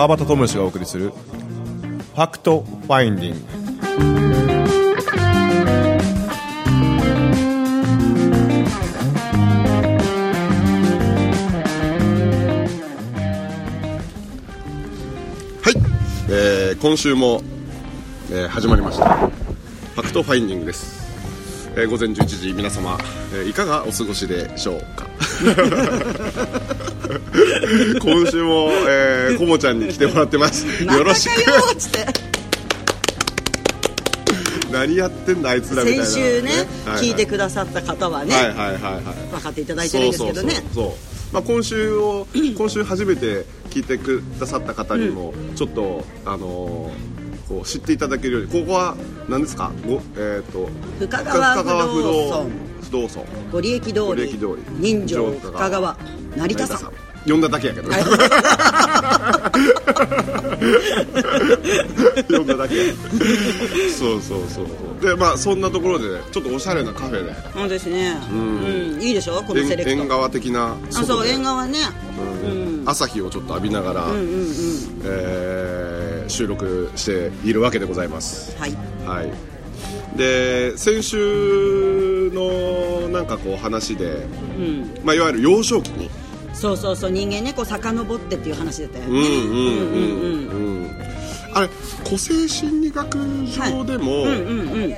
[0.00, 5.20] 川端知義がお送りする「Fact Finding」
[15.62, 15.74] はい、
[16.30, 17.42] えー今週も、
[18.30, 19.04] えー始まりました。
[19.16, 21.10] Fact Finding です、
[21.76, 22.98] えー午前11時皆様、
[23.34, 25.06] えーいかがお過ごしでしょうか？
[28.00, 30.66] 今週も、えー、こもちゃんに来てもらってます。
[30.84, 31.32] よろしく。
[34.72, 36.04] 何やってんだあいつらみたいな。
[36.06, 36.50] 先週ね
[36.86, 37.04] はいはい。
[37.08, 39.02] 聞いてくださった方はね、はいはいはいはい。
[39.32, 40.62] 分かっていただいてるんですけどね。
[41.32, 48.48] まあ、今週を 今週初めて聞いてくださった方にもちょっと、あのーこう知っていただけるように。
[48.48, 48.96] ここは
[49.28, 49.72] 何ですか？
[49.84, 50.68] ごえっ、と
[51.00, 52.50] 深川不動不動尊
[52.84, 54.62] 不動尊ご利益通りご利益通り。
[54.78, 55.96] 人情深川
[56.36, 56.90] 成田山
[57.28, 57.88] 呼んだだけやけど。
[57.90, 57.96] ね
[62.30, 62.92] 呼んだだけ
[63.98, 65.04] そうそうそうそう。
[65.04, 67.34] でまあそんなところでちょっとおしゃれなカフェで。
[67.54, 68.18] そうですね。
[68.32, 69.42] うん、いいでしょ？
[69.46, 69.90] このセレクト。
[69.90, 70.74] 縁縁側的な。
[70.94, 71.78] あそう縁側ね。
[72.44, 72.82] うん。
[72.86, 74.46] 朝日をちょっと浴びながら、うんうんうん。
[75.04, 78.54] えー収録しているわけでございます。
[78.58, 78.76] はい。
[79.04, 79.32] はい。
[80.16, 84.90] で先週のなんかこう話で、うん。
[85.04, 86.08] まあ、いわゆる幼少期に
[86.60, 89.10] そうそうそう人間ねこう遡ってっていう話だったよね。
[89.10, 90.90] うんうんうんうん。
[91.54, 91.68] あれ
[92.04, 94.94] 個性心理学上でも、うんうんうん。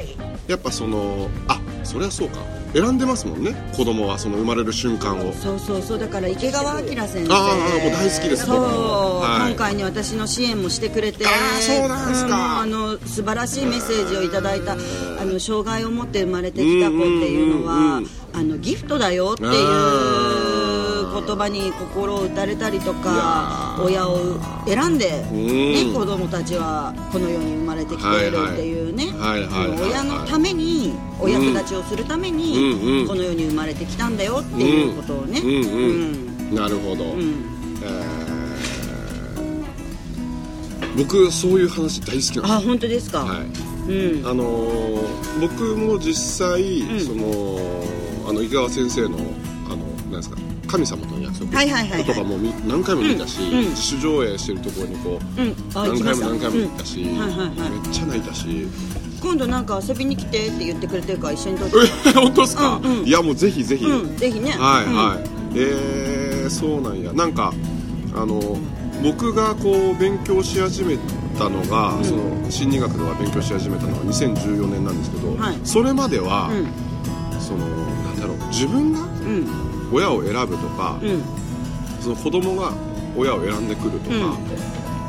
[0.49, 2.41] やっぱそのあそりゃそうか。
[2.75, 3.55] 選んでますもんね。
[3.77, 5.33] 子供はその生まれる瞬間を。
[5.35, 5.99] そうそうそう。
[5.99, 7.35] だから池川明先生。
[7.35, 7.55] ああ
[7.85, 9.53] もう大好きですそう、はい。
[9.53, 12.35] 今回に私の支援もしてくれてあーそうなんすか。
[12.35, 14.77] うんあの素晴らしいメッセージをいただいたあ
[15.25, 19.51] の障害を持って生まれてきた子っていうのは、うんうんうんあのギフトだよっていう
[21.27, 24.19] 言葉に心を打たれたりとか親を
[24.67, 25.95] 選んで、ねうん。
[25.95, 29.07] 子供たちはこの世に生まれてきているっていうね。
[29.19, 29.91] はいはい。
[29.91, 35.41] 親のためにお役立ちをするために、この世に生まれてきたんだよっていうことをね、
[36.53, 37.47] なるほど、うん。
[37.83, 38.33] えー。
[40.97, 43.41] 僕そういう話大好きなんですあ本当ですか、はい。
[43.91, 44.27] うん。
[44.27, 46.15] あのー僕も実
[46.47, 47.01] 際、ん。
[47.01, 47.59] その
[48.29, 49.17] あの井川先生の
[49.67, 49.77] あの
[50.11, 50.37] なんですか
[50.73, 51.55] 神様との約束。
[51.55, 52.05] はいはいはいはい。
[52.05, 53.59] とかも見何回も見たし、うん。
[53.59, 55.55] うん自主上映してるところにこう、うん。
[55.75, 57.19] 何回も何回も行ったし、うん。
[57.19, 57.71] はいはいはい。
[57.71, 58.67] めっちゃ泣いたし。
[59.21, 61.77] 今度なんか遊びに来てって言ってくれてるから一緒に撮って。
[62.09, 63.07] え本当ですか、うんうん。
[63.07, 64.53] いやもうぜひぜひ、うんぜひね。
[64.53, 64.97] はいうん。
[64.97, 65.19] はい、
[65.57, 67.13] えー、そうなんや。
[67.13, 67.53] なんか
[68.15, 68.41] あの
[69.03, 70.97] 僕がこう勉強し始め
[71.39, 75.59] たのが、その心理学とか勉強し始めたのは2014年なんですけど、はい。
[75.65, 76.67] それまでは、うん。
[77.41, 81.23] そのなんだろう自分がうん親を選ぶとか、うん。
[82.01, 82.73] その子供が
[83.17, 84.17] 親を選んでくるとか、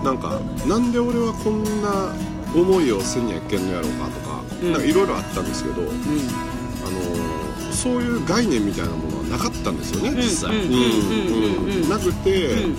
[0.04, 2.14] なんかなんで俺はこんな
[2.54, 4.72] 思いをせんにゃいけんのやろうかとか、うん。
[4.74, 5.88] なんかいろいろあったんですけど、うん。
[5.88, 10.16] あのそういう概念みたいなものはなかったんですよね、ん。
[10.16, 10.66] 実際、うん。
[10.66, 10.74] うん。
[10.74, 11.66] うん。
[11.66, 11.84] うん。
[11.84, 11.90] うん。
[11.90, 12.76] なくて、うん。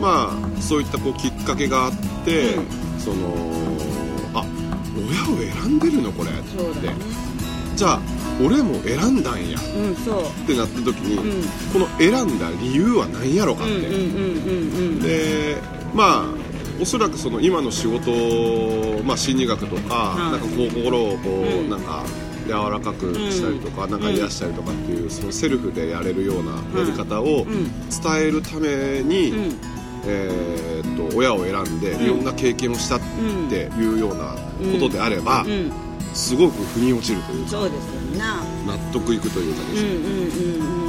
[0.00, 1.92] まあそういったこうきっかけがあっ
[2.24, 2.66] て、うん。
[3.00, 3.34] その
[4.34, 4.44] あ
[4.96, 6.46] 親を選んでるのこれって。
[7.74, 8.00] じゃあ
[8.44, 9.58] 俺も選んだんや。
[9.76, 10.22] うんそう。
[10.42, 11.42] ってなった時に、うん。
[11.72, 15.00] この選んだ理由は何やろかって、うんうんうんうんうん。
[15.00, 15.56] で
[15.94, 16.24] まあ
[16.80, 21.70] おそらくその今の仕事、まあ、心理学とか,、うんなんかこう心をこう、うん。
[21.70, 22.04] なんか
[22.46, 27.64] 柔らかくしたりとか、なんか癒したりとかっていうそのセルフでやれるようなやり方をうん。
[27.88, 29.60] 伝えるために、うん。
[30.08, 33.00] えーっと親を選んでいろんな経験をしたっ
[33.48, 34.36] ていうような
[34.72, 35.72] ことであれば、うん
[36.16, 38.18] すごく腑に落ちるというかそうですよね。
[38.66, 40.08] 納得いくというかですね、うんう
[40.60, 40.86] んうん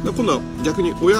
[0.00, 1.18] で今度は逆に親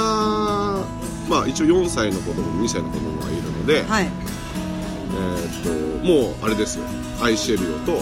[1.29, 4.05] まあ一応4歳の子供2歳の子供がいるので、うんはい。
[4.05, 6.85] えーっともうあれですよ。
[7.21, 8.01] 愛してるよと、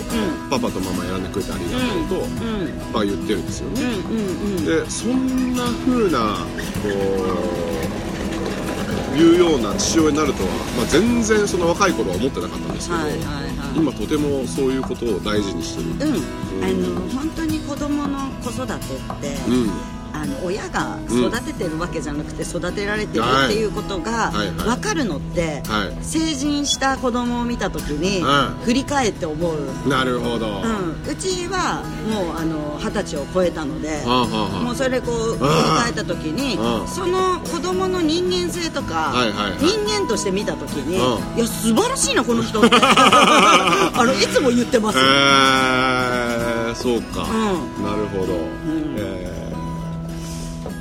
[0.49, 2.31] パパとママ選んでくれてありがとうと、うん
[2.93, 4.65] まあ言ってるんですよね、うんうんうん。
[4.65, 6.47] でそんな風な
[6.81, 6.89] こ
[9.15, 19.88] ういうような父親になるとは、まあ、全然その若い頃は思ってなかったんですけど、はいはいはい今とてもそういうことを大事にしてる、うん、あの本当に子供の子育てって、うん
[20.21, 26.05] あの親が育ててるわけじゃなくて育てられてるはいっていうことが分かるのって、はい。
[26.05, 30.63] 成人した子供を見た時にはい振り返って思う、なるほど、は
[31.05, 35.49] うん、うちはもうあの二十歳を超えたので、もうそれでこう振り
[35.79, 36.89] 返った時にうん。
[36.89, 39.13] その子供の人間性とか、
[39.61, 41.39] 人間として見た時に、うん。
[41.39, 42.61] いや素晴らしいなこの人。
[42.61, 48.95] っ てあのいつも言ってます、えー、そうか、うなるほど、ん。
[48.97, 49.28] えー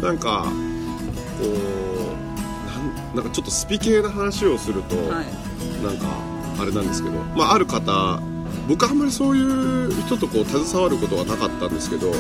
[0.01, 0.45] なんか
[1.39, 1.53] こう
[2.67, 5.83] なんなんかちょっとスピ系な話をすると、はい。
[5.83, 6.05] なんか
[6.59, 8.19] あれなんですけど、まあ、ある方
[8.67, 12.11] 僕あんまりそういう人とこう携わることはなかったんですけど、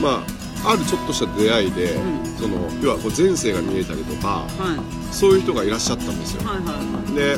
[0.00, 0.24] ま
[0.64, 2.26] あ、あるちょっとした出会いで、うん。
[2.36, 4.76] その要はこう前世が見えたりとかはい。
[4.76, 6.72] はいそういう人がいらっしゃったんですよ、はいは
[7.10, 7.36] いで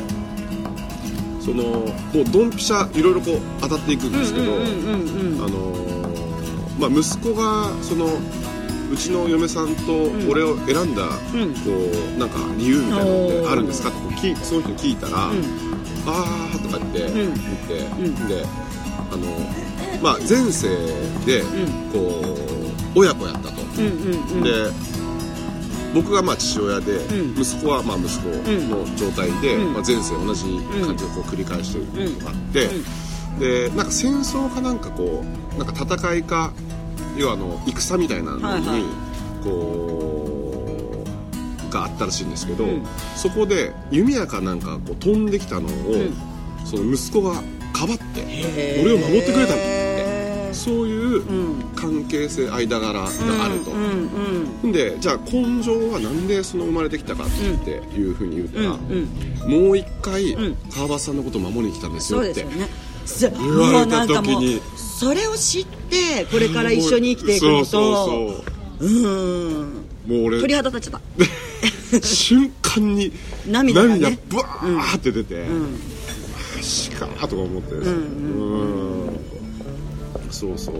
[1.41, 5.44] そのもうドンピシャいろいろこう当たっていくんですけど、うんうんうんうん。
[5.44, 8.06] あのーまあ、息子がその
[8.93, 11.05] うちの嫁さんと俺を選んだ、
[11.35, 11.55] うん。
[11.55, 11.71] こ
[12.15, 13.89] うなんか理由みたいなのってあるんですか？
[13.89, 15.43] ってこうその人に聞いたら「うん。
[16.06, 17.15] あー」とか言ってん。
[17.15, 18.29] 言って、ん。
[18.29, 18.44] で
[19.11, 19.27] あの、
[20.03, 20.69] まあ、前世
[21.25, 21.44] でん。
[21.93, 22.23] こ
[22.94, 23.62] う親子やったと。
[23.75, 24.71] で
[25.94, 27.41] 僕がまあ父親で、うん。
[27.41, 29.73] 息子はまあ息子の状態で、うん。
[29.73, 30.44] まあ、前世同じ
[30.85, 32.69] 感じでこう繰り返していることがあって、
[33.39, 35.25] でなんか戦争かなんかこ
[35.55, 36.53] うなんか戦いか
[37.17, 38.82] 要はあの戦みたいなのに、はいはい。
[39.44, 41.05] こ
[41.69, 42.82] うがあったらしいんですけど、うん。
[43.17, 46.14] そこで弓矢かなんかこう飛んできたのを、ん。
[46.64, 47.43] その息子が
[47.73, 49.82] かばって俺を守ってくれたんだって。
[50.53, 53.70] そういううん関係性間柄があると。
[53.70, 54.11] うん。
[54.62, 54.73] うん。
[54.73, 57.26] でじゃあ根性はなんでその生まれてきたかっ
[57.65, 59.08] ていうふうに言うたら、うん。
[59.44, 59.67] うん。
[59.67, 60.56] もう一回、うん。
[60.70, 62.69] 川端さんのことを守りに来たんですそよってね。
[63.06, 64.61] そ言われた時に
[65.02, 67.64] それを知ってこれから一緒に生きていくのと。
[67.64, 68.44] そ
[68.78, 69.84] うん。
[70.06, 71.00] もう俺鳥肌立っちゃっ
[71.90, 72.00] た。
[72.06, 73.12] 瞬間に
[73.44, 74.19] 涙がね。
[74.28, 75.60] ブワーって出て、うん。
[76.56, 77.75] マジかとか思って。
[77.75, 77.82] んう
[79.08, 79.19] ん。
[80.31, 80.75] そうそう。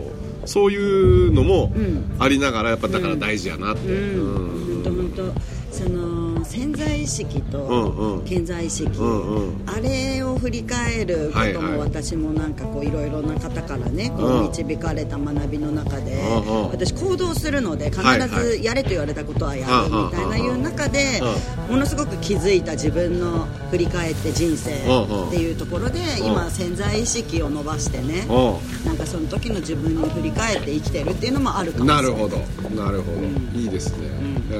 [0.44, 2.14] そういうのもん。
[2.20, 4.82] ありながらやっぱだから大事やなって、うん。
[4.84, 5.34] 本当本
[5.72, 8.24] 当その潜在意識うんとうん。
[8.24, 9.62] 健在意識、うんうん。
[9.66, 14.46] あれを振り返ることも私もなんかこういろいろな方からねこうん。
[14.46, 16.12] う導かれた学びの中で
[16.46, 16.70] うんうん。
[16.70, 21.20] 私行動するので必ずやれと言われたことはやるみたいないう中で
[21.68, 28.96] うものすごく気づいた自分の振り返って人生っていうところで今潜在意識を伸ばしてねうなん。
[28.96, 32.36] かその時の自分に振り返って生きてるっていうのもあるかんもしれないなるほど
[32.84, 34.06] なるほど、いいですね、
[34.50, 34.54] え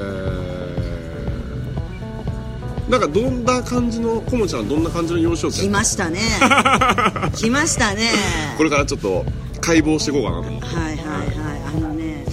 [0.79, 0.82] ー
[2.89, 6.19] なんかどんな感じのこもちゃんはどんな感じの幼少期来ましたね。
[7.35, 8.09] 来ましたね。
[8.57, 9.25] これからちょっと
[9.61, 10.65] 解剖していこうかなと思って。
[10.75, 10.97] はいはいはい。
[11.77, 12.25] あのね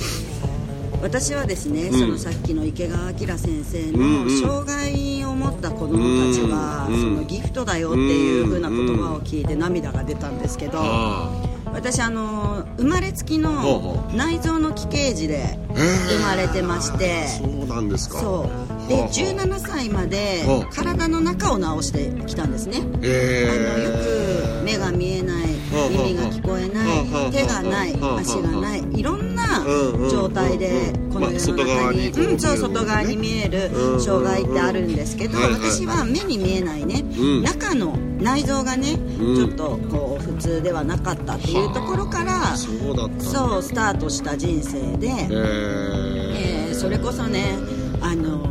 [1.03, 1.99] 私はですね、うん。
[1.99, 11.31] そのさっきの池川明先生の障害を持った子供たちは、うんそのギフトだよっていう風な言葉を聞いて涙が出たんですけど、あ
[11.73, 18.19] 私あの生まれつきのほ内臓の奇形児で生まれてましてそうなんですか。
[18.19, 22.79] そうではあはあ17歳まではあ体の中を治してきたんですね。
[22.79, 29.65] あのよえく目が見えないはあ耳が聞こえなはあい手がないはあ足がないいろんな
[30.11, 37.05] 状態でうんこの世の中にううんそう外側に見えるうん障害ってあるんですけど私は目に見えないね。
[37.17, 37.43] うん。
[37.45, 39.37] 中の内臓がねうん。
[39.37, 45.29] ちょっとこう普通ではなかったっていうところからそうだったそうスタートした人生でえー。
[45.31, 47.59] えーそれこそね
[48.01, 48.50] あの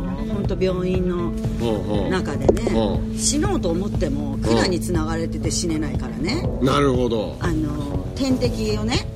[0.50, 1.30] 本当病院の
[2.10, 2.72] 中でね
[3.14, 3.16] う。
[3.16, 6.42] 死のうと思っても管につながれてて死ねないからね。
[6.60, 7.36] なるほど。
[7.40, 9.06] あの点滴をね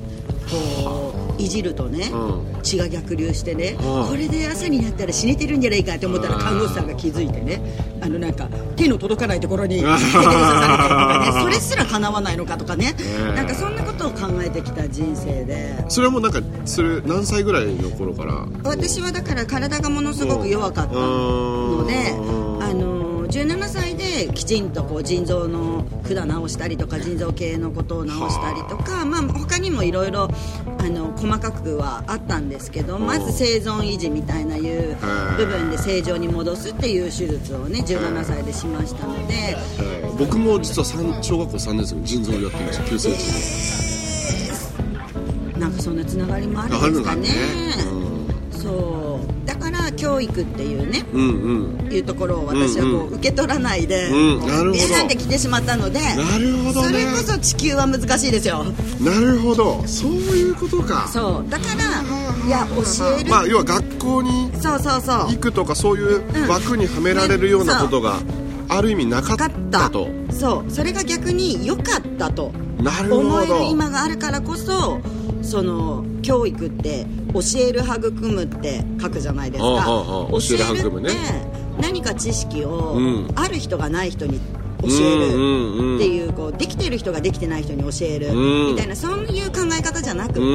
[0.49, 1.04] こう
[1.37, 2.61] いじるとねうん。
[2.63, 4.07] 血が逆流してねうん。
[4.07, 7.61] これで朝になったら死ねてるんじゃないかって思ったら看護師さんが気づいてね
[8.01, 12.95] あのなんか手の届かないところに手刺されたりとかねそれすら叶わないのかとかね。
[12.99, 13.33] え。
[13.35, 15.83] なんかそんなことを考えてきた人生で。
[15.89, 18.45] それはもうなんかそれ何歳ぐらいの頃から？
[18.63, 22.63] 私はだから体がものすごく弱かったのでうん。
[22.63, 22.94] あの
[23.35, 30.29] 17歳できちんとこう腎臓の管直したりとか腎臓系のことを直したりとか、まあ、他にもいろいろ
[30.77, 34.95] あの細かくはあったんですけどまず生存維持みたいないう
[35.35, 39.33] 部分で正常に戻すっていう手術をね17歳でしましたので。
[39.33, 39.57] はい。
[40.17, 43.17] 僕も実は三小学校3年生の腎臓をやってるんですよ急性腎
[45.59, 47.27] なんかそんなつながりもあるんですかね。
[48.51, 49.04] うそうだから
[49.95, 51.93] 教育っていうねんうんうん。
[51.93, 52.95] いうところを私はこうん。
[52.95, 54.39] うう受け取らないで、うん。
[54.39, 54.71] なるほど。
[54.71, 56.87] ビーンって来てしまったのでなるほどね。
[56.87, 58.65] それこそ地球は難しいですよ。
[59.01, 59.83] なるほど。
[59.85, 61.07] そういうことか。
[61.11, 61.49] そう。
[61.49, 62.03] だから
[62.45, 65.17] いや教える、まあ要は学校にそうそうそう。
[65.31, 68.19] 行くとかそういう枠にはめられるようなことが
[68.69, 69.89] ある意味なかったた。
[69.89, 70.71] とそう。
[70.71, 72.51] それが逆に良かったと。
[72.81, 74.99] なるほ思えるど今があるからこそ
[75.45, 81.11] その教育って教える育むって書くじゃないですか、教える育むね。
[81.79, 83.27] 何か知識を、うん。
[83.35, 84.39] ある人がない人に
[84.87, 85.95] 教えるうんうんうん。
[85.97, 88.27] っていうこうできてる人ができてない人に教える。
[88.29, 88.67] うん。
[88.73, 90.47] みたいなそういう考え方じゃなくって、うん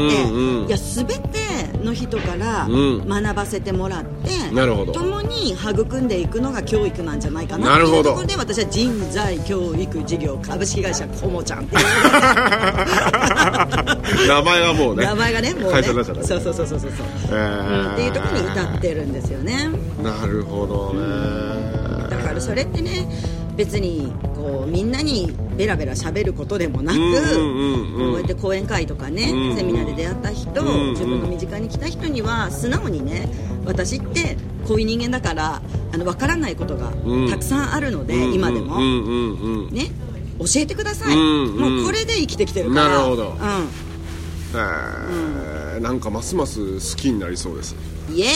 [0.62, 1.18] うんいや全て
[1.82, 3.08] の人からうん。
[3.08, 4.30] 学ばせてもらって、
[4.92, 11.82] 共に育んでいくのが教育なんじゃないかなっていうところで私は人材教育事業株式会社コモちゃんっていう
[14.28, 15.82] 名前はもうね名前がねもうね。
[15.82, 16.90] そうそうそうそうそうそう、
[17.30, 17.87] えー。
[17.87, 19.68] うんっていうところに至ってるんですよね。
[20.02, 22.08] なるほどね。
[22.10, 23.08] だからそれってね
[23.61, 30.62] 別にこうみんなにベラベラ喋ることでもなく、こうやって講演会とかね、セミナーで出会った人、
[30.93, 33.29] 自分の身近に来た人には素直にね
[33.67, 35.61] 私ってこういう人間だから
[35.93, 37.29] あの分からないことがうん。
[37.29, 38.79] たくさんあるので、今でも、
[39.71, 39.90] ね
[40.38, 42.88] 教えてください、もうこれで生きてきてるから。
[42.88, 43.29] なるほど。
[43.29, 43.35] う
[44.55, 47.75] えーなんかますます好きになりそうです。
[48.10, 48.30] ん、イエーイ、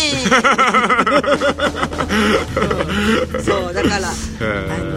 [3.36, 4.12] う んそうだからあ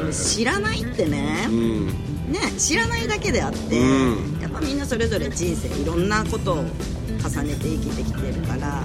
[0.05, 1.87] の知らないってね、うん。
[2.31, 4.39] ね、知らないだけであって、うん。
[4.41, 8.81] やっぱみんなそれぞれ人生いろんなことを重ねて生きてきてるから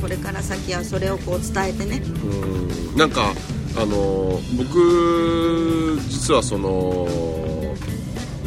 [0.00, 2.02] これから先はそれをこう伝えてね。
[2.24, 2.96] うん。
[2.96, 3.32] なんか
[3.76, 7.08] あの僕実はその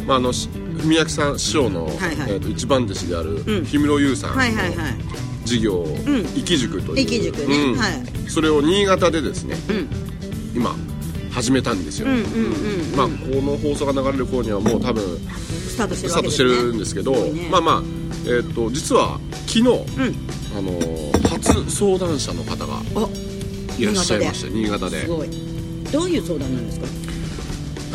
[0.06, 0.32] まああの
[0.86, 1.88] し文明さん師匠の、
[2.28, 3.44] えーと一番弟子であるん。
[3.66, 4.42] 氷室優さんの
[5.44, 5.86] 事業ん
[6.34, 7.06] 「生き塾」という。
[7.06, 7.56] 生き塾ね。
[7.56, 7.78] うん。
[7.78, 8.30] はい。
[8.30, 9.88] それを新潟でですねうん。
[10.54, 10.74] 今
[11.30, 12.06] 始めたんですよ、
[12.96, 13.12] まあ、こ
[13.42, 15.02] の放送が流れる頃にはもう多分
[15.68, 17.12] スタートしてるんですけど
[17.50, 17.82] まあまあ、
[18.24, 19.76] えー、と実は昨日、うん。
[20.56, 20.72] あの
[21.28, 23.08] 初相談者の方があ
[23.78, 25.02] いらっしゃいました新潟で。
[25.92, 26.86] どういう相談なんですか？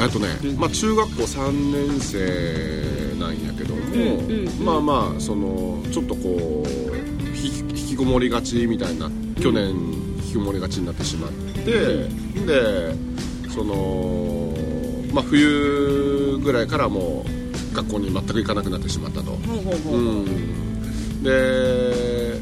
[0.02, 0.28] えっとね、
[0.58, 1.52] まあ、中学校3
[1.88, 4.66] 年生なんやけども、うんうんうん。
[4.66, 12.96] まあまあそのちょっとこうひ引きこもりがちみたいな去年引きこもりがちになってしまって、で
[13.50, 14.54] その、
[15.14, 17.24] まあ、冬ぐらいからも
[17.72, 19.32] う学校に全く行かなくなってしまったと。
[19.32, 22.40] ほうん、で、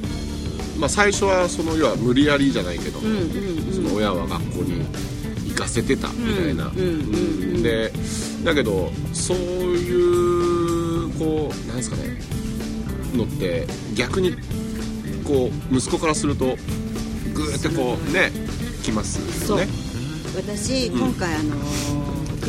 [0.79, 3.73] まあ、最初はその要は無理やりじゃないけども、うんうんうん。
[3.73, 5.18] その親は学校に行
[5.59, 6.71] かせてたみたいな、
[7.61, 7.91] で
[8.43, 12.17] だけどそういうこうなんですかね
[13.13, 14.35] のって逆に
[15.25, 16.55] こう息子からすると
[17.33, 18.31] グーってこうね
[18.83, 19.67] きますよね。
[20.35, 21.55] 私、今回あの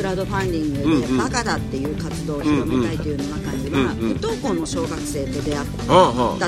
[0.00, 5.85] クラウドファンディングでうんうん「バカだ」っていう活動を広めたいというの中には、不登校の小学生と出会った。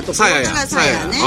[0.01, 1.17] ところからさやね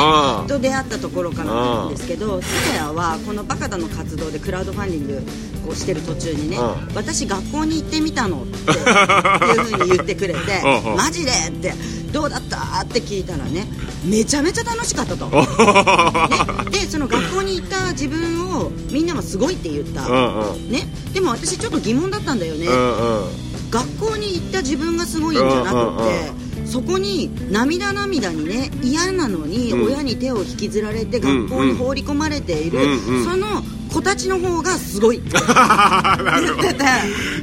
[0.48, 5.22] と出会ったところからなんですけどさやはこのバカだの活動でクラウドファンディング
[5.66, 10.40] こうしてる途中にねうん私学校に行ってみたのっていうふうに言ってくれて
[10.96, 11.74] マジでって
[12.16, 12.80] どうだった？
[12.82, 13.66] って聞いたらね
[14.02, 15.26] めちゃめちゃ楽しかったと。
[15.26, 20.70] ね、でその学校に行った自分をみんなはすごいって言った、うんうん。
[20.70, 23.70] ね、でも私ちょっと疑問だったんだよね、うんうん。
[23.70, 29.86] 学校に行った自分がすごいんじゃなくって、そこに涙涙にね嫌なのにうん。
[29.88, 33.24] 親に手を引きずられて学校に放り込まれている、うんうん。
[33.26, 33.62] その
[33.96, 35.16] 子たちの方がすごい。
[35.18, 36.84] って言ってて、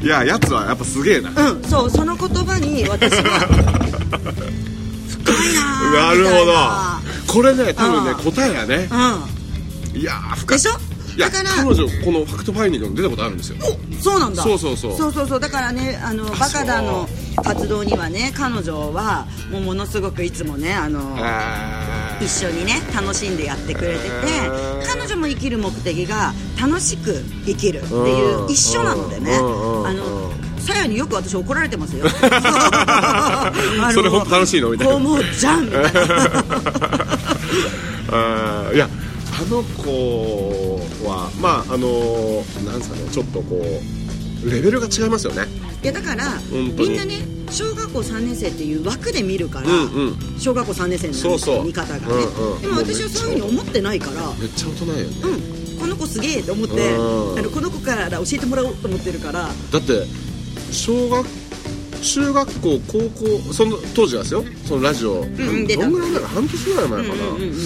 [0.05, 1.29] いややつはやっぱすげえな。
[1.29, 3.39] うん、そうその言葉に私は
[5.07, 6.53] 深いなーなるほど。
[6.53, 7.01] な。
[7.27, 8.31] これね多分ねうん。
[8.31, 8.87] 答えやね
[9.93, 10.57] ういやー深い。
[10.59, 10.73] んでしょ？
[11.17, 13.57] だから彼女このファクトファインディングに出たことあるんですよ。
[13.61, 14.41] おそうなんだ。
[14.43, 14.97] そうそうそう。
[14.97, 15.39] そうそうそう。
[15.39, 17.07] だからねあのバカだの
[17.43, 24.09] 活動にはね彼女はもうものすごくいつもねあのえー一緒にね楽しんでやってくれてて
[24.87, 27.13] 彼女も生きる目的が楽しく
[27.45, 28.51] 生きるってういうん。
[28.51, 29.35] 一緒なのでね。
[29.37, 32.05] あのさやによく私怒られてますよ。
[32.21, 34.69] あ のそれ本当楽しいの？
[34.69, 34.93] みたいな。
[34.93, 35.89] こうもうじゃんみたいな。
[38.73, 38.87] いや
[39.35, 43.61] あの子はまああのなんですかねちょっとこ
[44.45, 45.43] うレベルが違いますよね。
[45.83, 47.15] いやだからみんなね
[47.53, 50.39] 小学校3年生っていう枠で見るから、うんうん。
[50.39, 51.65] 小学校3年生なんですよそうそう。
[51.65, 52.61] 見方がね、うんうん。
[52.61, 55.15] でも私はそういうふうに思ってないからめっちゃ大人やよね。
[55.23, 55.79] うん。
[55.79, 57.39] この子すげえと思ってうん。
[57.39, 59.41] あのこの子から教えてもらおうと思ってるから。
[59.43, 60.05] だって
[60.71, 61.25] 小学
[62.01, 62.99] 中学校高
[63.47, 64.43] 校その当時はですよ。
[64.65, 65.83] そのラジオ、ん出た。
[65.83, 67.63] どんぐらい前か半年ぐらい前かな、うんうんうんうん。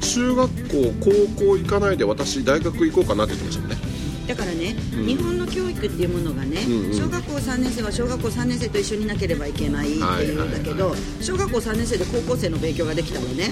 [0.00, 3.93] 中学校高校行かないで私大学行こうかなって言ってましたもんね
[4.26, 5.06] だからね、うん。
[5.06, 6.94] 日本の教育っていうものがね、うんうん。
[6.94, 13.50] 小学校3年生は小学校3年生と一緒にいなければいけないっていうんだけど、小学校3年生で高校生の勉強ができたらね。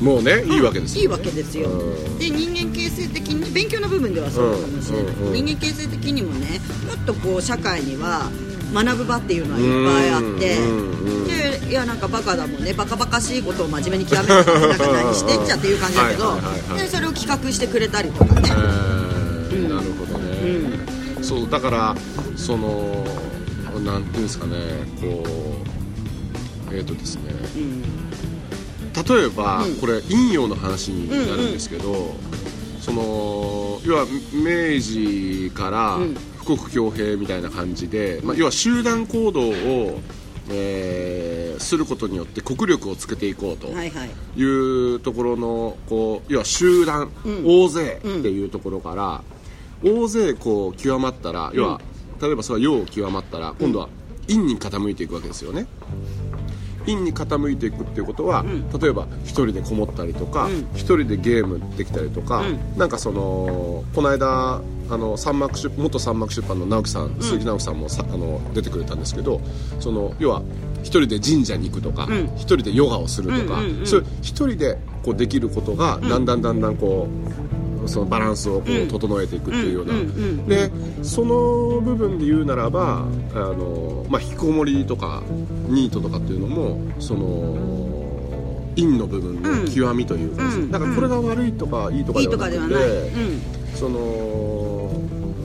[0.00, 1.02] もうねいいわけですよ。
[1.02, 1.68] いいわけですよ。
[1.68, 2.18] うん。
[2.18, 5.22] で人間形成的に勉強の部分ではそうかもしれない、うん。
[5.22, 5.28] うん。
[5.28, 8.30] うん人間形成的にもねもっとこう社会には
[8.72, 12.72] 学ぶ場っていうのはいっぱいあって、うんうんでいやなんかバカだもんね。
[12.72, 16.82] バカバカしいことを真面目に極めなか ったら何してんじゃっていう感じだけどはいはいはいはい。
[16.82, 18.48] でそれを企画してくれたりとかね。
[18.48, 18.89] えー
[19.50, 19.68] うん。
[19.68, 20.36] なるほどね、
[21.16, 21.24] うん。
[21.24, 21.96] そうだから
[22.36, 23.04] その
[23.84, 24.56] なんていうんですかね
[25.00, 25.24] こ
[26.70, 27.34] うえっ、とですね。
[29.08, 32.14] 例えば、これ陰陽の話になるんですけど、
[32.80, 35.98] その要は明治から
[36.46, 40.00] 富国強兵みたいな感じで、まあ、要は集団行動を、
[40.48, 47.12] えーすることによって国力をつけていこうとはいうところのこう要は集団、
[47.44, 49.22] 大勢っていうところから、
[49.82, 51.80] 大勢こう極まったら要は、
[52.20, 53.88] 例えばそれは陽極まったら今度は
[54.28, 55.66] 陰に傾いていくわけですよね。
[56.86, 58.44] 陰に傾いていくっていうことは、
[58.80, 62.42] 例えば一人でこもったりとか一、人でゲームできたりとか、
[62.76, 64.60] なんかそのこの間
[64.90, 69.40] あの三幕出元三幕出版の直樹さん、鈴木直樹さんもさあの出てくれたんですけど
[69.78, 70.42] その要は
[70.82, 77.49] 一人で神社に行くとか一、人でヨガをするとか、そういう一人でこうできることがだんだんだんだんこう
[77.90, 79.94] そのバランスをこう整えていくっていうような、
[80.46, 80.70] で
[81.02, 83.04] その部分で言うならば
[83.34, 85.22] あの、まあ、引きこもりとか
[85.68, 87.80] ニートとかっていうのもその
[88.76, 93.10] 陰の部分の極みというかだからこれが悪いとかいいとかではなくて
[93.74, 94.70] その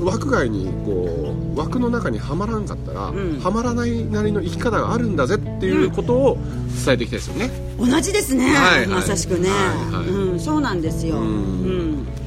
[0.04, 3.40] 枠外にこう枠の中にはまらんかったら、ん。
[3.40, 6.38] はまらないなりの生き方があるんだぜっていうことを
[6.86, 7.50] 伝えていきたいですよね、
[7.80, 8.80] 同じですね、はい。
[8.80, 8.88] はい。
[8.88, 9.94] まさしくね、はい。
[9.94, 10.08] はい。
[10.08, 11.20] うん、そうなんですよ、ん。
[11.20, 12.06] うん。
[12.06, 12.25] でも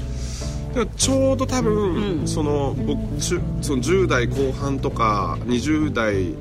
[0.87, 6.35] ちょうど多分、その僕その10代後半とか20代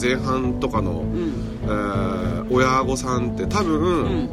[0.00, 1.04] 前半とかの、
[1.62, 4.28] えー親御さんって多分、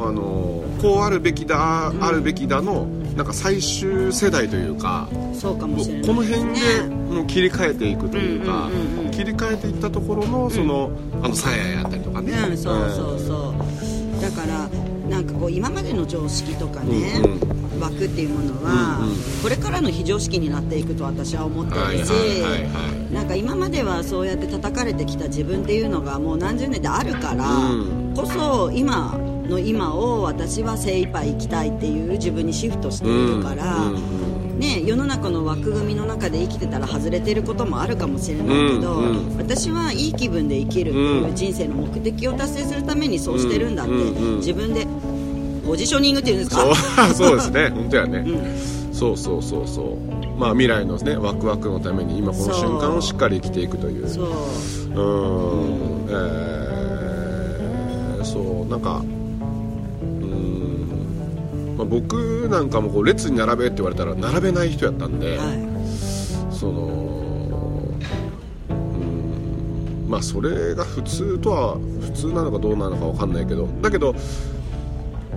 [0.00, 2.86] あのこうあるべきだ、あるべきだの
[3.16, 6.06] なんか最終世代というかそうかもしれない。
[6.06, 6.50] この辺で
[6.88, 7.00] ね。
[7.10, 9.10] もう切り替えていくというか、うんうんうんうん。
[9.10, 13.54] 切り替えていったところのその、あのさややったりとかね、うん、そうそうそ
[14.18, 14.22] う。
[14.22, 14.68] だから
[15.08, 19.16] なんかこう今までの常識とかね、うん枠っていうものは、うんうん。
[19.42, 22.10] これからの非常識になっていくと私は思ってるし、
[23.12, 28.14] なんか今まではそうやって叩かれてきた自分っていうのがもう何十年であるから、うん。
[28.14, 29.16] こそ今
[29.48, 39.36] の今を私は精一杯生きたいっていう自分にシフトしているから、うんうんね、世の中の枠組みの中で生きてたら外れてることもあるかもしれないけど、うんうん。
[39.38, 44.86] 私はいい気分で生きるっていう人生の目的を達成するためにそうしてるんだって、自分で
[45.70, 46.74] ポジショニングっていうんですか？
[47.14, 47.70] そう そうですね。
[47.72, 48.24] 本当やね、
[48.92, 49.96] そうそうそうそう。
[50.38, 54.08] まあ未来のねワクワクのために今この瞬間をしっかり生きていくという。
[54.08, 54.24] そう。
[54.24, 56.08] うん。
[56.10, 60.86] えーそうなんかうん、
[61.78, 65.44] まあ、僕なんかもこう列に並べって言われたら並べない人やったんで、は
[66.50, 66.72] その
[68.68, 70.10] うん。
[70.10, 73.66] まあそれが普通とは普通なのかどうなのかわかんないけど。
[73.80, 74.14] だけど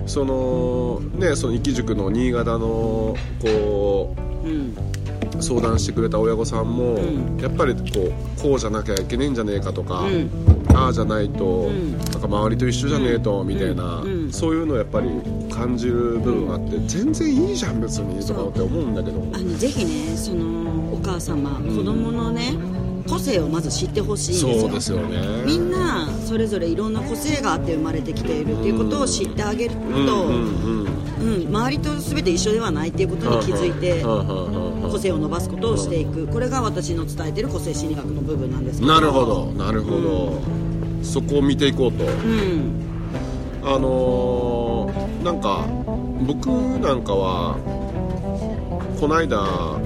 [0.06, 4.14] そのねその生き塾の新潟のこ
[4.44, 4.76] い、うん、
[5.38, 7.38] う相談してくれた親御さんも、ん。
[7.40, 10.30] やっぱりこうこうじゃなきゃいけねえんじゃねえかとか、うん。
[10.74, 11.98] ああじゃないと、ん。
[11.98, 14.32] なんか周りと一緒じゃねえと、みたいな、うん。
[14.32, 15.08] そういうのをやっぱり
[15.50, 19.20] 感じる部分があって全然いいじゃん別にとかって思うんだけど。
[19.32, 22.54] あのぜひねそのお母様、子供のね
[23.08, 24.60] 個性をまず知ってほしいんですよ。
[24.60, 25.44] そうですよね。
[25.46, 30.86] みんなそれぞれいろんな個性があって生まれてきているっていうことを知ってあげると、うんうん
[31.20, 36.26] うんうん、周りと全て一緒ではないっていうことに気づいてうんうんうんうん個性を伸ばすことをしていく。
[36.26, 38.92] これが私の伝えてる個性心理学の部分なんですけど。
[38.92, 40.42] なるほどなるほど、
[41.02, 42.04] そこを見ていこうと。
[42.04, 42.84] うん。
[43.64, 44.64] あのー
[45.24, 45.64] なんか
[46.26, 46.46] 僕
[46.80, 47.56] なんかは
[49.00, 49.80] この間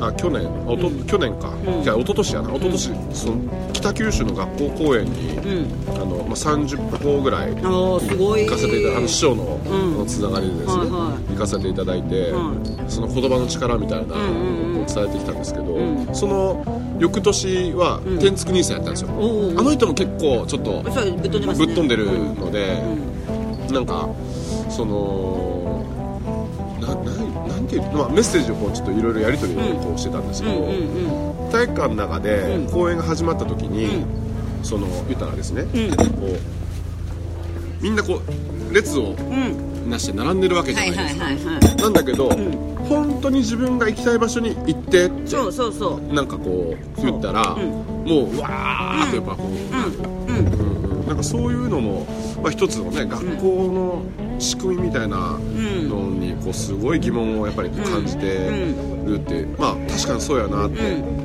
[0.00, 1.82] あ去年おと、去年か、うん。
[1.82, 2.50] じゃあ一昨年やな。
[2.50, 3.36] 一昨年、その
[3.72, 5.94] 北九州の学校公演に、うん。
[5.94, 9.60] あのまあ、30校ぐらい行かせていただあの師匠の,、
[9.98, 10.06] うん。
[10.06, 11.32] つながりでですね、はいはい。
[11.32, 14.74] 行かせていただいて、はその言葉の力みたいなうんうんうん。
[14.74, 16.08] のを伝えてきたんですけど、うん。
[16.14, 18.18] その翌年はん。
[18.18, 23.16] 天竺兄さんやったんですよ、あの人も結構ちょっとぶっ飛んでるので、うん
[23.72, 24.08] なんか
[24.70, 25.55] そのな
[27.66, 30.54] ななんていうの、まあ、メッセージをこうちょっといろいろやり取りをこうしてたんですけど、
[31.50, 32.70] 体育館の中でうん。
[32.70, 34.04] 公演が始まった時に、
[34.62, 35.66] その言ったらですね、ん。
[35.96, 36.04] こ
[37.80, 38.20] うみんなこ
[38.70, 39.14] う列を
[39.88, 42.76] なして並んでるわけじゃはないいですか、なんだけど、ん。
[42.88, 46.14] 本当に自分が行きたい場所に行ってってそうそうそう。
[46.14, 47.58] なんかこう言ったら、う。
[47.58, 47.62] ん。
[48.06, 50.28] もううわーってやっぱこう、うん。
[50.28, 50.38] うん。
[50.38, 50.60] うん。
[50.60, 50.76] うん
[51.06, 52.04] なんかそういうのも、
[52.42, 54.02] まあ、一つのね学校の
[54.38, 58.48] 仕組みみたいなのにこうすごい疑問をやっぱり感じて
[59.04, 60.76] るって、まあ確かにそうやなって、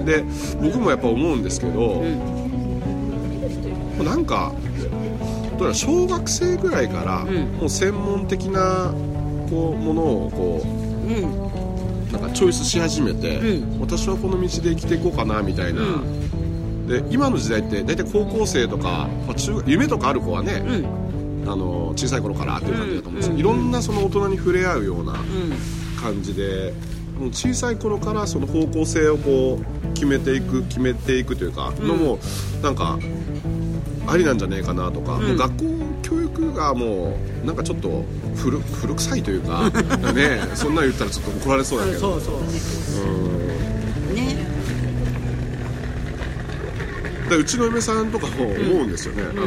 [0.01, 0.23] うで
[0.61, 2.03] 僕もやっぱ思うんですけど、
[4.03, 4.51] なんか
[5.57, 7.27] どうやら小学生ぐらいからん。
[7.59, 8.93] もう専門的な
[9.49, 15.85] こうものをこうなんかチョイスし始めて、う私はこの道で生きていこうかなみたいな、う
[16.87, 21.00] で今の時代って大体高校生とか、まあ、中学夢とかある子はね、うん
[21.47, 25.21] あの小さい頃からっていう感じだと思うんですけど、うんいろんなその大人に触れ合うようなうん。
[26.01, 26.73] 感じで
[27.19, 32.17] もう小さい頃からその方向性をこう決めていく決めていくというかのも
[32.63, 32.97] なんか
[34.07, 35.21] ありなんじゃねえかなとか、ん。
[35.21, 35.63] もう学校
[36.01, 38.03] 教育がもうなんかちょっと
[38.35, 39.69] 古古臭いというか
[40.13, 41.99] ねそんなん言ったらちょっと怒られそうだけど。
[41.99, 42.35] そうそう。
[44.09, 44.15] うん。
[44.15, 44.47] ね。
[47.29, 49.45] でうちの嫁さんとかも思うんですよね、あの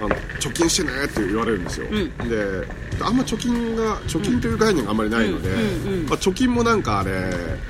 [0.00, 0.08] あの
[0.40, 1.90] 貯金してねって言われるんですよ、ん。
[2.28, 2.66] で
[3.00, 5.56] あんま貯金が貯金という概念があんまりないので、うん。
[5.58, 6.00] うん。
[6.00, 6.06] うん。
[6.08, 7.10] まあ、貯金もなんかあれ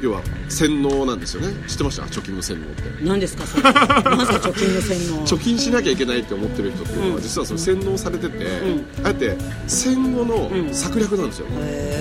[0.00, 1.48] 要は洗脳なんですよね。
[1.66, 2.02] 知ってました？
[2.04, 2.82] 貯金の洗脳って。
[3.04, 3.46] 何ですか？
[3.46, 3.62] それ。
[3.72, 3.74] 何
[4.26, 4.48] すか？
[4.48, 5.26] 貯金の洗脳。
[5.26, 7.22] 貯金しなきゃいけないって思ってる人っていうのは、うん。
[7.22, 8.84] 実はそれ洗脳されてて、ん。
[9.04, 9.36] あえて
[9.66, 10.74] 戦後のうん。
[10.74, 11.97] 策略なんですよ、へそうそう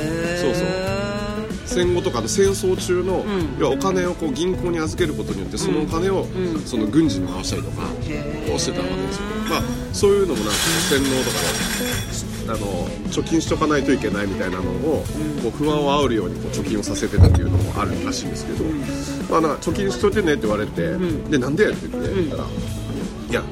[1.77, 3.57] 戦後とかあと戦争中の、ん。
[3.59, 6.59] 要はお金をこう銀行に預けることによってそのお金を、うん。
[6.61, 8.49] その軍事に回したりとか、へー。
[8.49, 9.61] こうしてたわけですよ、まあ、
[9.93, 10.51] そういうのもなんか
[10.89, 15.03] 洗脳とかであの貯金しとかないといけないみたいなのを、
[15.43, 18.63] こう不安を煽るようにこう貯金をさせてたっていうのもあるらしいんですけど、
[19.29, 20.97] まあ、なんか貯金しといてねって言われて、
[21.29, 22.43] でなんでって言ってたら、
[23.29, 23.43] いや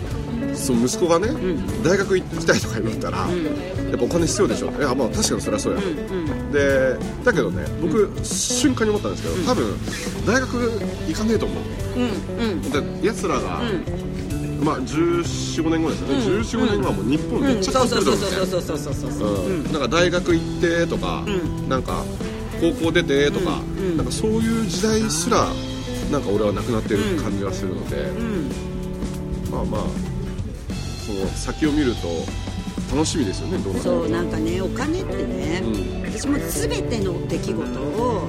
[0.56, 1.28] その息子がね、
[1.84, 3.26] 大学行きたいとか言ったら、や
[3.96, 4.72] っぱお金必要でしょ。
[4.72, 5.82] いやまあ確かにそれはそうや。
[5.82, 9.78] と、でだけどね僕、瞬間に思ったんですけど多分
[10.26, 10.54] 大学
[11.08, 11.64] 行かねえと思う。
[12.40, 12.62] うんうん。
[13.02, 13.62] で奴らが、
[14.62, 22.04] まあ1415年後ですよね、1415年後はもう日本めっちゃ変わってそうそうると思うんですよなんか大学行ってとか、んなんか
[22.60, 25.48] 高校出てとか、うんうんなんかそういう時代すら
[26.12, 28.52] なんか俺はなくなってる感じがするので、うん
[29.52, 29.82] まあまあ
[31.06, 32.08] その先を見ると
[32.94, 38.28] 楽しみですよねどうなるそうなんかねお金ってね、う私も全ての出来事を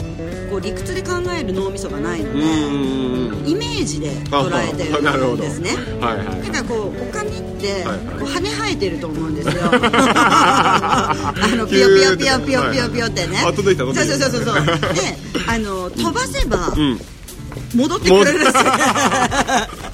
[0.51, 5.71] こう理屈で考える脳みそがないので、うんイメージで捉えてるんですね。
[6.05, 6.43] はいはい。
[6.47, 7.85] だからこうお金って
[8.19, 9.71] こう羽生えてると思うんですよ。
[9.71, 11.15] あ
[11.57, 13.45] のピヨピヨピヨピヨピヨピヨってね。
[13.47, 17.01] あ届いそうそうそうそうであの飛ばせばうん。
[17.75, 18.53] 戻ってくるんですよ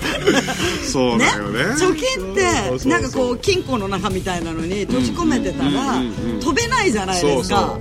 [0.85, 1.61] そうねだよね。
[1.75, 6.01] 貯金ってなんかこう金庫の中みたいなのに閉じ込めてたら
[6.40, 7.79] 飛べないじゃないですか。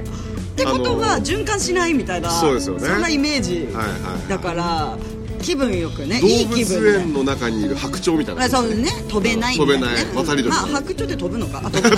[0.51, 2.87] ってことは循環しないみたいなそうですよね。
[2.87, 3.67] そんなイメージ。
[3.73, 3.91] はいは
[4.25, 4.97] いだから
[5.41, 6.91] 気分よくねいい動気分で。
[6.91, 8.43] 物園の中にいる白鳥みたいな。
[8.43, 8.89] あそうね。
[9.09, 10.25] 飛べないみたいな、ね、飛べない。
[10.25, 10.49] 渡り鳥。
[10.49, 11.61] まあ白鳥って飛ぶのか。
[11.65, 11.89] あ飛ぶ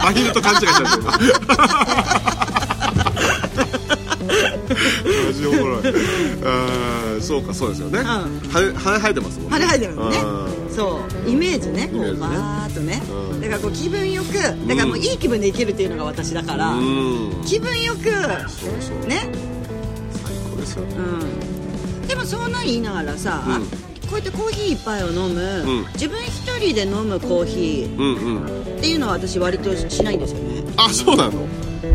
[0.00, 1.34] アヒルと勘違いしちゃってる。
[5.26, 5.78] マジおもろい。
[5.78, 6.83] あー
[7.34, 8.04] そうかそうですよね、ん。
[8.04, 9.58] 羽羽生えてますもんね。
[9.58, 10.18] 羽生えてるのね。
[10.18, 10.74] うん。
[10.74, 11.28] そう。
[11.28, 13.02] イメージねこうバーっとね。
[13.10, 13.40] うん。
[13.40, 17.42] だからこう気分よくだからもういい気分で生きるっていうのが私だからうん。
[17.44, 19.06] 気分よくそうそう。
[19.08, 19.28] ね。
[20.12, 20.84] 最高ですよ。
[20.84, 22.06] うん。
[22.08, 23.66] でもそんなん言いながらさ、うん。
[24.08, 25.86] こうやってコーヒー一杯を飲む、ん。
[25.94, 28.76] 自分一人で飲むコーヒーうんうん。
[28.78, 30.62] っていうのは私割としないんですよね。
[30.76, 31.46] あそうなの？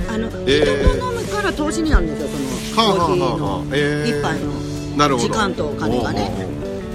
[0.08, 0.84] あの、えー。
[0.84, 2.28] 人と飲むから投資になるんですよ
[2.76, 4.20] そのコーヒーはあのえー。
[4.20, 4.69] 一杯なるほどの
[5.08, 6.32] 時間とお金がね。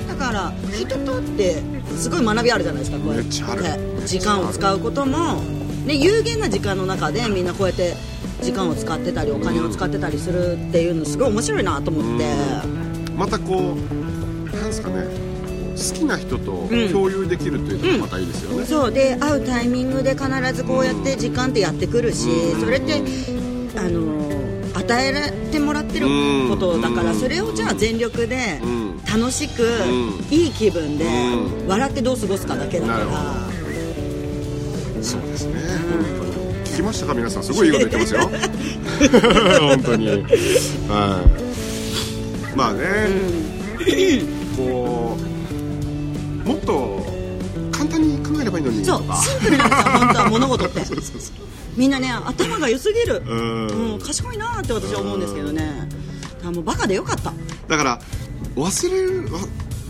[0.08, 1.62] だから人とって
[1.96, 3.30] すごい学びあるじゃないですかこうやって。
[4.06, 5.40] 時間を使うことも、
[5.86, 7.94] ね、有限な時間の中でみんなこうやって
[8.42, 12.26] 時間を使ってたりお金を使ってたりするっていうのすごい面白いなと思って、
[13.16, 15.06] またこうなんですかね。
[15.74, 18.92] 好きな人とうん共有できるというのもまたいいですよね、そう。
[18.92, 22.60] で会うタイミングで必ずこうやって時間ってやってくるし、うん。
[22.60, 23.02] それって
[23.76, 24.43] あの
[24.84, 26.06] 与えてもらってる
[26.48, 27.18] ことだから、うん。
[27.18, 29.00] それをじゃあ全力でうん。
[29.04, 30.24] 楽しく、ん。
[30.30, 31.68] いい気分で、うん。
[31.68, 32.98] 笑ってどう過ごすかだけだから。
[32.98, 33.16] なるほ
[35.02, 35.54] そうですね、
[36.64, 37.12] 聞きましたか？
[37.14, 38.20] 皆さんすごいいいこと言ってますよ。
[39.60, 40.08] 本当に。
[40.08, 40.14] は
[42.54, 42.56] い。
[42.56, 42.80] まあね、
[44.56, 45.18] こ
[46.44, 47.04] うもっと
[47.94, 48.84] 簡単に考えればいいのに。
[48.84, 50.82] そうシンプルなんですよ本当は物事って。
[51.76, 53.22] みんなね頭が良すぎる。
[53.26, 53.66] うん。
[53.94, 55.88] うん賢いなって私は思うんですけどね。
[56.44, 57.32] あもうバカでよかった。
[57.68, 58.00] だから
[58.56, 59.40] 忘れるわ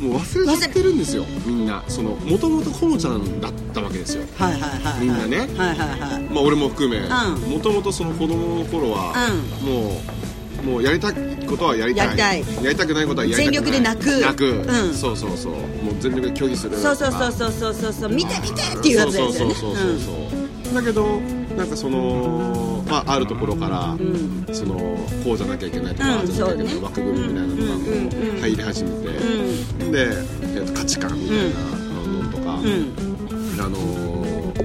[0.01, 1.25] もう忘れちゃってるんですよ。
[1.47, 1.83] みんな。
[1.89, 4.25] そのもともとコモちゃんだったわけですよ。
[4.37, 5.01] はいはいはいはい。
[5.01, 5.39] みんなね。
[5.39, 6.23] はいはいはい。
[6.23, 7.01] まあ俺も含め。
[7.01, 7.11] ん。
[7.51, 9.15] もともとその子供の頃は、
[9.63, 10.03] も
[10.63, 11.15] うもうやりたい
[11.45, 12.07] ことはやりたい。
[12.07, 12.65] やりたい。
[12.65, 13.63] やりたくないことはやりたくない。
[13.63, 14.21] 全力で泣く。
[14.21, 14.95] 泣く、うん。
[14.95, 15.53] そうそうそう。
[15.53, 15.59] も
[15.93, 17.75] う全力で拒否するそうそうそううそうそう。
[17.75, 19.35] そうそう見て見てっていうやつですよね。
[19.35, 19.99] そうそうそうそう
[20.65, 21.21] そう、だけど
[21.57, 24.47] なんかその、まあ、あるところから、ん。
[24.53, 24.75] その
[25.25, 26.85] こうじゃなきゃいけないとか、うんじゃなきゃいけないそうね。
[26.85, 27.91] 枠組みみたいなのがうんう
[28.31, 28.41] んうん。
[28.41, 30.09] 入り始めて、で、
[30.55, 31.45] えっと価値観みたいな
[32.23, 33.61] のとか、うん。
[33.61, 34.15] あのー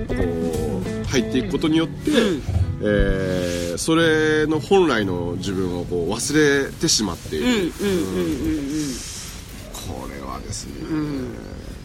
[0.07, 7.67] こう入っていくことによって、うんえーそれの本来の自分をこう忘れてしまっている、うんうんうんうん。
[7.67, 8.93] うん。
[9.73, 10.73] これはですね、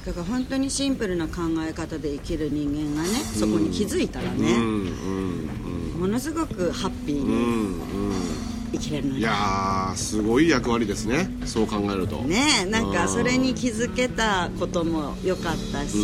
[0.05, 4.63] だから本当にシンプルな考え方で生きる人間がねそこに気づいたらね、うん
[5.95, 6.01] うん。
[6.01, 11.29] ものすごくハッピーにうんうん生きれるのよいやーすごい役割ですね。
[11.45, 12.17] そう考えると。
[12.17, 15.97] ねえなんかそれに気づけたことも良かったし、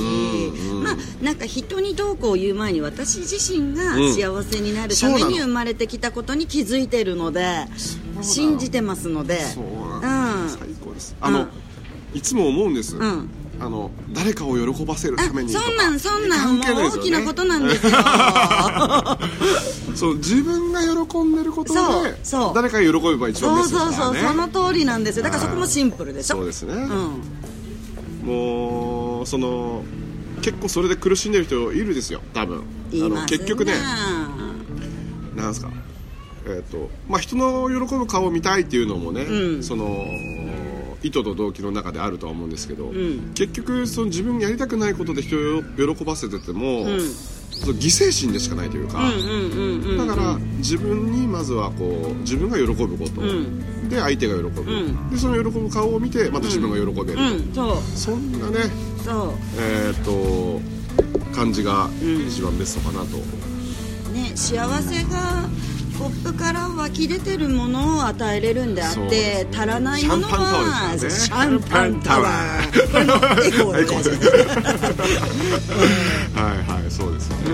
[0.82, 4.14] まあなんか人にどうこう言う前に私自身がうん。
[4.14, 7.66] 幸せになるために生まれてきたことに気づいてるので
[8.16, 8.22] の。
[8.22, 9.40] 信じてますので。
[9.40, 10.58] そううなんです、ん。
[10.58, 11.16] 最高です。
[11.20, 11.48] あの、うん。
[12.14, 13.28] いつも思うんです、ん
[13.60, 16.64] あの誰かを喜ばせるあためにとかそんなんそんなんもう
[16.96, 17.92] 大きなことなんですよ。
[19.94, 22.54] そう自分が喜んでることでそうそう。
[22.54, 24.18] 誰かが喜べば一番ベそうそうそう、ストですからね
[24.50, 25.24] その通りなんですよ。
[25.24, 26.36] だからそこもシンプルでしょ。
[26.36, 28.28] そうですね、うん。
[28.28, 29.82] もうその
[30.40, 32.22] 結構それで苦しんでる人いるですよ。
[32.32, 32.62] 多分。
[32.92, 33.74] います結局ね。
[35.36, 35.70] なんすか。
[36.46, 39.62] えっ、とまあ人の喜ぶ顔を見たいっていうのもね、うん。
[39.62, 40.06] その
[41.02, 43.32] 意図と動機の中であるとは思うんですけど、ん。
[43.34, 45.62] 結局その自分がやりたくないことで人を
[45.96, 47.00] 喜ばせてても、ん。
[47.50, 48.98] その犠牲心でしかないというか、
[49.98, 53.88] だから自分にまずはこう自分が喜ぶこと、ん。
[53.88, 55.10] で相手が喜ぶ、ん。
[55.10, 57.42] でその喜ぶ顔を見てまた自分が喜べる。
[57.54, 58.58] と、うんそんなね
[59.04, 60.60] そえーっと
[61.34, 61.88] 感じが
[62.28, 65.48] 一番ベストかなと、うね幸せが
[66.00, 69.46] コップから湧き出てるものを与えれるんであって、ね。
[69.52, 72.70] 足らないものはシシャンパャンタワー。
[72.70, 73.04] ーこれ
[73.64, 74.00] もエコー。
[76.34, 77.50] はいはいそうですよね、え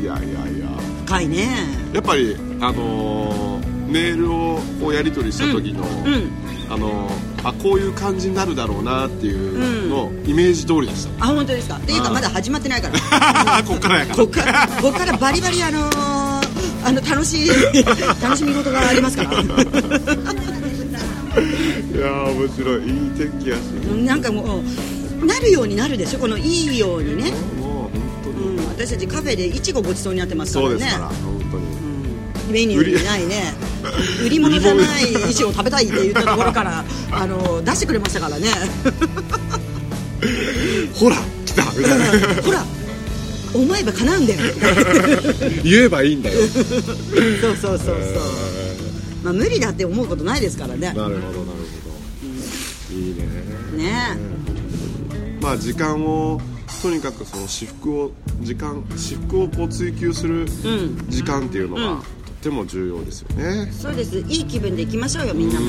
[0.00, 0.68] ーいやいやいや。
[1.04, 1.48] 深いね。
[1.92, 6.30] やっぱりあのーメールをこうやり取りした時の、うん。
[6.72, 11.24] あのーあこういう感じになるだろうなっていうの、イメージ通りでした。
[11.24, 11.76] あ本当ですか？
[11.76, 13.62] っていうかうんまだ始まってないから。
[13.64, 14.16] こっからやから。
[14.16, 16.48] こっからこっからバリバリあのー
[16.84, 17.48] あの楽しい
[18.22, 19.30] 楽しみ事がありますから。
[19.30, 22.82] いやー面白い。
[22.82, 23.60] いい天気やし。
[24.04, 24.62] なんかも
[25.22, 26.18] うなるようになるでしょ？
[26.20, 30.70] このいいようにね、もう本当に、うん、私たちカフェでいちごごちそうになってますからね。
[30.72, 31.14] そうですから本
[31.50, 31.66] 当に、
[32.48, 33.54] メニューにないね。
[34.24, 38.48] 売り物じゃないいちご食べたいって言ったところから あの出してくれましたからね。
[40.94, 41.64] ほら来た。
[41.76, 42.04] みたいな
[42.42, 42.64] ほら
[43.54, 44.40] 思えば叶うんだよ。
[45.64, 46.38] 言えばいいんだよ。
[46.48, 47.96] そうそうそうそう、
[49.22, 50.88] まあ、無理だって思うことないですからね。
[50.88, 51.46] なるほどなるほど、
[52.94, 53.22] いいね。
[53.76, 54.18] ね
[55.40, 56.40] まあ時間を
[56.82, 60.48] とにかくその私服を時間私服をこう追求するん。
[61.08, 61.98] 時間っていうのが、うん。
[61.98, 62.04] と
[62.38, 63.70] っても重要ですよね。
[63.72, 64.18] そうです。
[64.28, 65.66] いい気分で行きましょうよみんなも、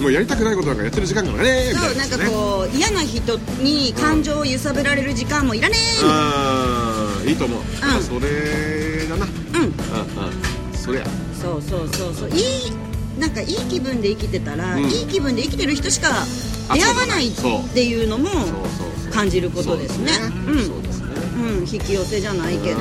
[0.00, 6.04] もうやりたくないことなんかやってる時間がねそうなんかこう嫌な人に感情を揺さぶられる時間もいらねえ。
[6.04, 9.26] あーいいと思う、まあそれだな。
[9.26, 10.74] うん。
[10.74, 12.30] そりゃそうそうそうそう。
[12.30, 12.72] いい
[13.20, 14.84] なんかいい気分で生きてたら、うん。
[14.84, 16.08] いい気分で生きてる人しか
[16.72, 17.32] 出会わないっ
[17.74, 18.30] ていうのも
[19.12, 20.12] 感じることですね。
[20.12, 20.56] そううん。
[20.56, 20.90] ね。
[21.40, 22.80] うん、引き寄せじゃないけど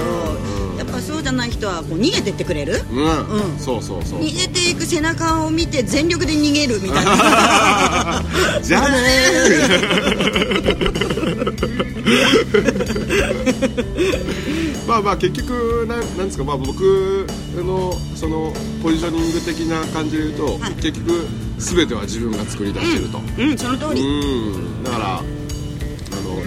[0.99, 2.81] うんやっぱそうじゃない人はこう逃げてってくれる？
[2.91, 3.07] うん、う
[3.55, 3.59] ん。
[3.59, 4.19] そうそうそう。
[4.19, 8.21] 逃げていく背中を見て全力で逃げるみたいな。
[8.61, 16.43] じゃあねーまあまあ結局なんなんですか。
[16.43, 18.51] まあ僕のその
[18.83, 20.73] ポジショニング的な感じで言うと、はい。
[20.73, 21.25] 結局
[21.57, 23.57] 全ては自分が作り出してると、うん。
[23.57, 24.01] その通り。
[24.01, 24.05] う
[24.79, 24.83] ん。
[24.83, 25.21] だから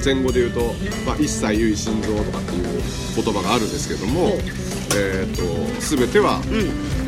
[0.04, 0.74] 前後で言うと、
[1.06, 2.82] まあ、一切唯心臓とかっていう
[3.14, 4.30] 言葉があるんですけども、
[4.96, 7.02] えー、と全ては、えー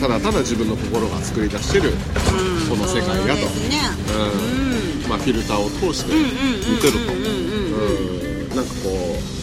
[0.00, 1.90] ただただ自分の心が作り出してる、
[2.68, 5.08] この世界やと、そうん。
[5.08, 6.12] まあ、フィルターを通して
[6.70, 7.12] 見てると。
[7.12, 8.48] うん。
[8.54, 9.35] なんかこう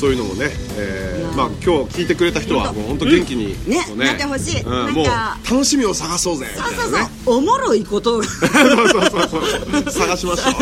[0.00, 2.80] そういうのもね、えーまあ、今日聞いてくれた人は本当。
[2.80, 3.70] もう本当元気に、うん。
[3.70, 4.62] ねこうなってほしい。
[4.62, 6.46] うんもう楽しみを探そうぜ。
[6.56, 6.90] みそうそう
[7.24, 7.36] そう。
[7.36, 8.40] おもろいことが そう
[8.88, 9.90] そうそうそう。
[9.90, 10.54] 探しましょう。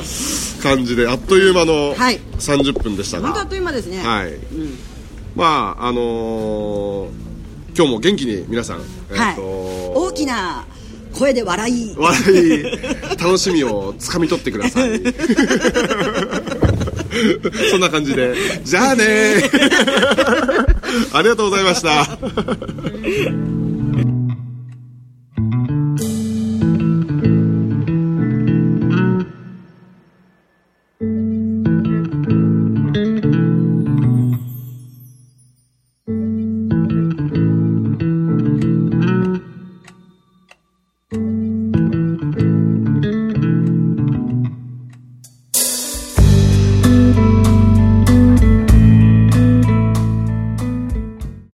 [0.62, 1.06] 感じで。
[1.06, 2.18] あっという間のはい。
[2.38, 4.02] 30分でしたが、本当あっという間ですね。
[4.02, 4.32] はい、
[5.36, 7.08] まああのー
[7.76, 8.80] 今日も元気に皆さん、
[9.12, 9.36] えはいー。
[9.36, 10.64] と大きな
[11.12, 11.94] 声で笑い。
[11.96, 12.62] 笑い。
[13.22, 15.00] 楽しみをつかみ取ってください
[17.70, 18.34] そんな感じで。
[18.64, 19.04] じゃあね
[21.12, 23.69] ありがとうございました。